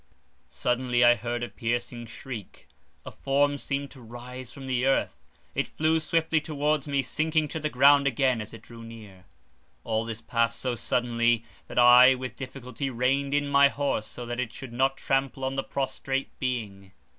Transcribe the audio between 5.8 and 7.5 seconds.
swiftly towards me, sinking